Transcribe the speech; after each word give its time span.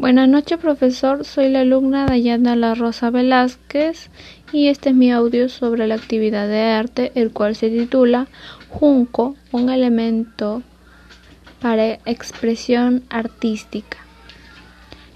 Buenas 0.00 0.30
noches, 0.30 0.56
profesor. 0.58 1.26
Soy 1.26 1.50
la 1.50 1.60
alumna 1.60 2.06
Dayana 2.06 2.56
La 2.56 2.74
Rosa 2.74 3.10
Velázquez 3.10 4.08
y 4.50 4.68
este 4.68 4.88
es 4.88 4.94
mi 4.94 5.12
audio 5.12 5.50
sobre 5.50 5.86
la 5.86 5.96
actividad 5.96 6.48
de 6.48 6.62
arte, 6.62 7.12
el 7.16 7.32
cual 7.32 7.54
se 7.54 7.68
titula 7.68 8.26
Junco, 8.70 9.36
un 9.52 9.68
elemento 9.68 10.62
para 11.60 11.98
expresión 12.06 13.02
artística. 13.10 13.98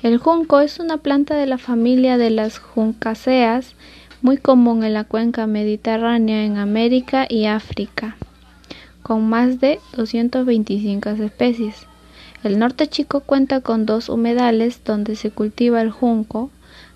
El 0.03 0.19
junco 0.19 0.61
es 0.61 0.79
una 0.79 0.99
planta 0.99 1.35
de 1.35 1.47
la 1.47 1.57
familia 1.57 2.19
de 2.19 2.29
las 2.29 2.59
juncaceas, 2.59 3.77
muy 4.21 4.37
común 4.37 4.85
en 4.85 4.93
la 4.93 5.05
cuenca 5.05 5.47
mediterránea 5.47 6.45
en 6.45 6.59
América 6.59 7.25
y 7.27 7.47
África, 7.47 8.19
con 9.03 9.27
más 9.31 9.61
de 9.61 9.81
225 9.97 11.09
especies. 11.09 11.87
El 12.45 12.59
norte 12.59 12.87
chico 12.89 13.21
cuenta 13.21 13.63
con 13.63 13.87
dos 13.87 14.11
humedales 14.11 14.83
donde 14.85 15.17
se 15.17 15.31
cultiva 15.31 15.81
el 15.81 15.91
junco, 15.91 16.51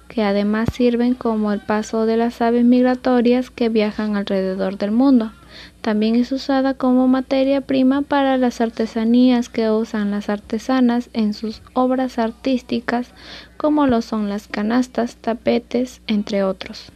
que 0.06 0.22
además 0.22 0.68
sirven 0.74 1.14
como 1.14 1.54
el 1.54 1.60
paso 1.60 2.04
de 2.04 2.18
las 2.18 2.42
aves 2.42 2.66
migratorias 2.66 3.48
que 3.48 3.70
viajan 3.70 4.14
alrededor 4.14 4.76
del 4.76 4.90
mundo. 4.90 5.32
También 5.80 6.16
es 6.16 6.32
usada 6.32 6.74
como 6.74 7.08
materia 7.08 7.62
prima 7.62 8.02
para 8.02 8.36
las 8.36 8.60
artesanías 8.60 9.48
que 9.48 9.70
usan 9.70 10.10
las 10.10 10.28
artesanas 10.28 11.08
en 11.14 11.32
sus 11.32 11.62
obras 11.72 12.18
artísticas, 12.18 13.08
como 13.56 13.86
lo 13.86 14.02
son 14.02 14.28
las 14.28 14.48
canastas, 14.48 15.16
tapetes, 15.16 16.02
entre 16.06 16.44
otros. 16.44 16.92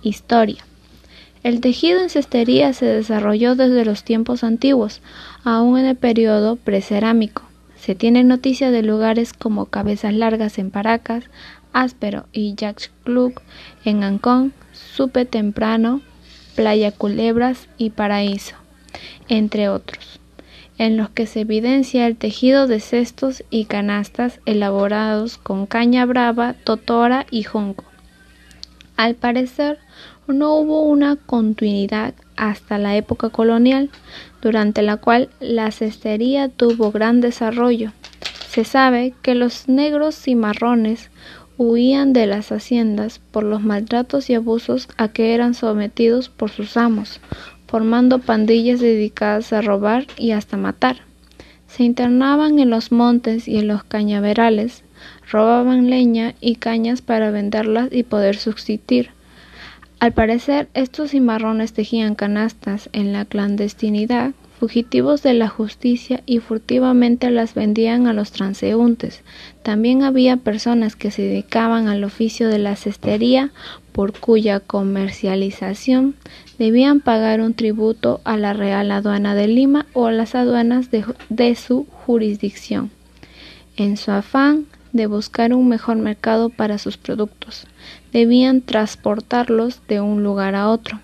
Historia. 0.00 0.64
El 1.42 1.60
tejido 1.60 2.00
en 2.00 2.08
cestería 2.08 2.72
se 2.72 2.86
desarrolló 2.86 3.56
desde 3.56 3.84
los 3.84 4.04
tiempos 4.04 4.42
antiguos, 4.42 5.02
aún 5.44 5.78
en 5.78 5.84
el 5.84 5.96
periodo 5.96 6.56
precerámico. 6.56 7.43
Se 7.84 7.94
tiene 7.94 8.24
noticia 8.24 8.70
de 8.70 8.82
lugares 8.82 9.34
como 9.34 9.66
Cabezas 9.66 10.14
Largas 10.14 10.56
en 10.56 10.70
Paracas, 10.70 11.24
Áspero 11.74 12.24
y 12.32 12.54
Jack 12.54 12.90
Club 13.02 13.38
en 13.84 14.02
Ancón, 14.04 14.54
Supe 14.72 15.26
Temprano, 15.26 16.00
Playa 16.56 16.92
Culebras 16.92 17.68
y 17.76 17.90
Paraíso, 17.90 18.54
entre 19.28 19.68
otros, 19.68 20.18
en 20.78 20.96
los 20.96 21.10
que 21.10 21.26
se 21.26 21.40
evidencia 21.40 22.06
el 22.06 22.16
tejido 22.16 22.68
de 22.68 22.80
cestos 22.80 23.44
y 23.50 23.66
canastas 23.66 24.40
elaborados 24.46 25.36
con 25.36 25.66
caña 25.66 26.06
brava, 26.06 26.54
totora 26.54 27.26
y 27.30 27.42
junco. 27.42 27.84
Al 28.96 29.14
parecer, 29.14 29.78
no 30.26 30.54
hubo 30.54 30.84
una 30.84 31.16
continuidad 31.16 32.14
hasta 32.36 32.78
la 32.78 32.96
época 32.96 33.30
colonial, 33.30 33.90
durante 34.42 34.82
la 34.82 34.96
cual 34.96 35.28
la 35.40 35.70
cestería 35.70 36.48
tuvo 36.48 36.92
gran 36.92 37.20
desarrollo. 37.20 37.92
Se 38.48 38.64
sabe 38.64 39.14
que 39.22 39.34
los 39.34 39.68
negros 39.68 40.28
y 40.28 40.34
marrones 40.34 41.10
huían 41.56 42.12
de 42.12 42.26
las 42.26 42.52
haciendas 42.52 43.20
por 43.30 43.44
los 43.44 43.62
maltratos 43.62 44.28
y 44.30 44.34
abusos 44.34 44.88
a 44.96 45.08
que 45.08 45.34
eran 45.34 45.54
sometidos 45.54 46.28
por 46.28 46.50
sus 46.50 46.76
amos, 46.76 47.20
formando 47.66 48.18
pandillas 48.18 48.80
dedicadas 48.80 49.52
a 49.52 49.60
robar 49.60 50.06
y 50.16 50.32
hasta 50.32 50.56
matar. 50.56 50.98
Se 51.66 51.82
internaban 51.82 52.58
en 52.58 52.70
los 52.70 52.92
montes 52.92 53.48
y 53.48 53.58
en 53.58 53.66
los 53.68 53.82
cañaverales, 53.82 54.84
robaban 55.30 55.90
leña 55.90 56.34
y 56.40 56.56
cañas 56.56 57.02
para 57.02 57.30
venderlas 57.30 57.88
y 57.90 58.04
poder 58.04 58.36
subsistir. 58.36 59.13
Al 60.00 60.12
parecer, 60.12 60.68
estos 60.74 61.12
cimarrones 61.12 61.72
tejían 61.72 62.14
canastas 62.14 62.90
en 62.92 63.12
la 63.12 63.24
clandestinidad, 63.24 64.32
fugitivos 64.58 65.22
de 65.22 65.34
la 65.34 65.48
justicia 65.48 66.22
y 66.26 66.38
furtivamente 66.38 67.30
las 67.30 67.54
vendían 67.54 68.06
a 68.06 68.12
los 68.12 68.32
transeúntes. 68.32 69.22
También 69.62 70.02
había 70.02 70.36
personas 70.36 70.96
que 70.96 71.10
se 71.10 71.22
dedicaban 71.22 71.88
al 71.88 72.04
oficio 72.04 72.48
de 72.48 72.58
la 72.58 72.76
cestería, 72.76 73.50
por 73.92 74.18
cuya 74.18 74.60
comercialización 74.60 76.14
debían 76.58 77.00
pagar 77.00 77.40
un 77.40 77.54
tributo 77.54 78.20
a 78.24 78.36
la 78.36 78.52
Real 78.52 78.90
Aduana 78.90 79.34
de 79.34 79.48
Lima 79.48 79.86
o 79.92 80.06
a 80.06 80.12
las 80.12 80.34
aduanas 80.34 80.90
de, 80.90 81.04
de 81.28 81.54
su 81.54 81.86
jurisdicción. 82.04 82.90
En 83.76 83.96
su 83.96 84.10
afán 84.12 84.66
de 84.94 85.06
buscar 85.06 85.52
un 85.52 85.68
mejor 85.68 85.96
mercado 85.96 86.48
para 86.48 86.78
sus 86.78 86.96
productos. 86.96 87.66
Debían 88.12 88.62
transportarlos 88.62 89.82
de 89.88 90.00
un 90.00 90.22
lugar 90.22 90.54
a 90.54 90.70
otro. 90.70 91.00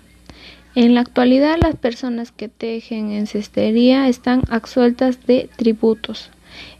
En 0.73 0.95
la 0.95 1.01
actualidad 1.01 1.57
las 1.61 1.75
personas 1.75 2.31
que 2.31 2.47
tejen 2.47 3.11
en 3.11 3.27
cestería 3.27 4.07
están 4.07 4.43
absueltas 4.49 5.27
de 5.27 5.49
tributos. 5.57 6.31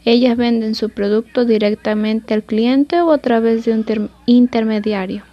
Ellas 0.06 0.38
venden 0.38 0.74
su 0.74 0.90
producto 0.90 1.44
directamente 1.44 2.34
al 2.34 2.44
cliente 2.44 3.02
o 3.02 3.12
a 3.12 3.18
través 3.18 3.66
de 3.66 3.74
un 3.74 4.10
intermediario. 4.26 5.24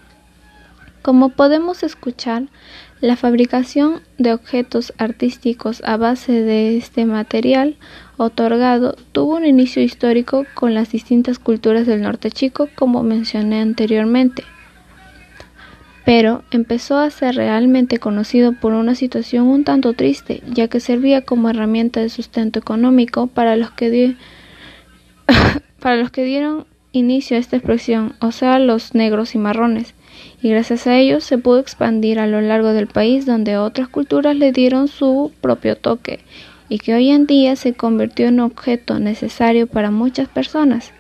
Como 1.03 1.29
podemos 1.29 1.85
escuchar, 1.85 2.49
la 3.01 3.17
fabricación 3.17 4.01
de 4.19 4.33
objetos 4.33 4.93
artísticos 4.99 5.83
a 5.85 5.97
base 5.97 6.33
de 6.33 6.77
este 6.77 7.07
material 7.07 7.77
otorgado 8.17 8.97
tuvo 9.13 9.37
un 9.37 9.47
inicio 9.47 9.83
histórico 9.83 10.45
con 10.55 10.75
las 10.75 10.91
distintas 10.91 11.39
culturas 11.39 11.87
del 11.87 12.03
norte 12.03 12.31
chico, 12.31 12.69
como 12.75 13.05
mencioné 13.05 13.61
anteriormente, 13.61 14.43
pero 16.05 16.43
empezó 16.51 16.99
a 16.99 17.11
ser 17.11 17.37
realmente 17.37 17.99
conocido 17.99 18.53
por 18.53 18.73
una 18.73 18.95
situación 18.95 19.47
un 19.47 19.63
tanto 19.63 19.93
triste, 19.93 20.43
ya 20.53 20.67
que 20.67 20.81
servía 20.81 21.23
como 21.23 21.51
herramienta 21.51 22.01
de 22.01 22.09
sustento 22.09 22.59
económico 22.59 23.29
para 23.29 23.55
los 23.55 23.71
que, 23.71 24.17
dieron 26.17 26.67
inicio 26.93 27.37
a 27.37 27.41
esta 27.41 27.57
expresión, 27.57 28.15
o 28.21 28.33
sea, 28.33 28.59
los 28.59 28.95
negros 28.95 29.35
y 29.35 29.39
marrones, 29.39 29.95
y 30.43 30.51
gracias 30.51 30.87
a 30.87 30.97
ellos 30.97 31.25
se 31.25 31.39
pudo 31.39 31.59
expandir 31.59 32.19
a 32.19 32.27
lo 32.27 32.41
largo 32.41 32.73
del 32.73 32.87
país 32.87 33.27
donde 33.27 33.57
otras 33.57 33.89
culturas 33.89 34.37
le 34.37 34.53
dieron 34.53 34.89
su 34.89 35.33
propio 35.41 35.77
toque 35.77 36.21
y 36.69 36.79
que 36.79 36.95
hoy 36.95 37.11
en 37.11 37.27
día 37.27 37.57
se 37.57 37.73
convirtió 37.73 38.29
en 38.29 38.41
objeto 38.41 38.99
necesario 38.99 39.67
para 39.67 39.91
muchas 39.91 40.29
personas. 40.29 40.93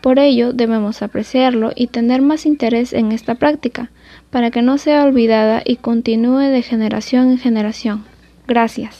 Por 0.00 0.18
ello 0.18 0.52
debemos 0.52 1.02
apreciarlo 1.02 1.72
y 1.74 1.88
tener 1.88 2.22
más 2.22 2.46
interés 2.46 2.92
en 2.92 3.10
esta 3.10 3.34
práctica, 3.34 3.90
para 4.30 4.50
que 4.50 4.62
no 4.62 4.78
sea 4.78 5.04
olvidada 5.04 5.62
y 5.64 5.76
continúe 5.76 6.38
de 6.38 6.62
generación 6.62 7.30
en 7.30 7.38
generación. 7.38 8.04
Gracias. 8.46 8.94